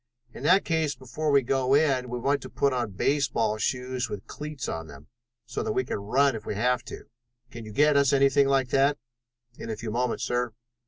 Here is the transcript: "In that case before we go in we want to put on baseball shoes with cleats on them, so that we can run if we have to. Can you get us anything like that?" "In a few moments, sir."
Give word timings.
"In 0.33 0.41
that 0.41 0.65
case 0.65 0.95
before 0.95 1.29
we 1.29 1.43
go 1.43 1.75
in 1.75 2.09
we 2.09 2.17
want 2.17 2.41
to 2.41 2.49
put 2.49 2.73
on 2.73 2.89
baseball 2.93 3.59
shoes 3.59 4.09
with 4.09 4.25
cleats 4.25 4.67
on 4.67 4.87
them, 4.87 5.09
so 5.45 5.61
that 5.61 5.73
we 5.73 5.83
can 5.85 5.99
run 5.99 6.35
if 6.35 6.43
we 6.43 6.55
have 6.55 6.81
to. 6.85 7.03
Can 7.51 7.65
you 7.65 7.71
get 7.71 7.95
us 7.95 8.11
anything 8.11 8.47
like 8.47 8.69
that?" 8.69 8.97
"In 9.59 9.69
a 9.69 9.77
few 9.77 9.91
moments, 9.91 10.23
sir." 10.23 10.53